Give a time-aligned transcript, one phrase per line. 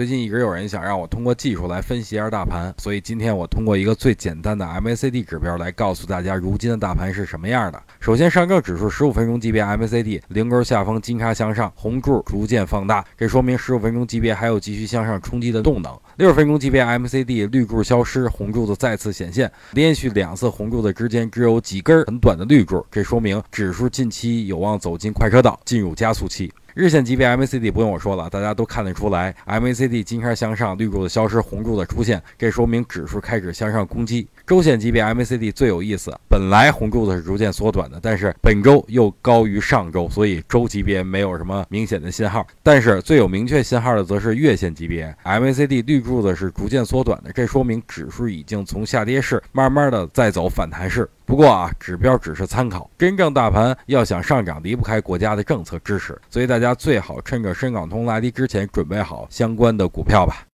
[0.00, 7.78] 最近一直有人想让我通过技术来分析一下大盘，所以今天我通过一个最简单的 MACD 指标来告诉大家如今的大盘是什么样的。
[8.00, 15.94] 首先，上证指数十五分钟级别 MACD 零轴下方金叉向上，红柱逐渐放大，这说明十五分钟级别还有继续向上冲击的动能。
[16.16, 26.50] 六十分钟级别 MACD 绿柱消失，红柱子再次显现，连续两次红柱子之间只有几根很短的绿柱，这说明指数近期有望走进快车道，进入加速期。
[26.80, 34.26] 日线级别 MACD 不用我说了，大家都看得出来，MACD 金叉向上，绿柱的消失，红柱的出现，这说明指数开始向上攻击。
[34.46, 42.46] 周线级别 MACD 最有意思，本来红柱子是逐渐缩短的，但是本周又高于上周，所以周级别没有什么明显的信号。
[42.62, 51.06] 但是最有明确信号的则是月线级别 MACD 绿柱子是逐渐缩短的，这说明指数已经从下跌市慢慢的在走反弹式。
[51.30, 60.44] 不过啊，指标只是参考，真正大盘要想上涨，离不开国家的政策支持，所以大家最好趁着深港通拉低之前，准备好相关的股票吧。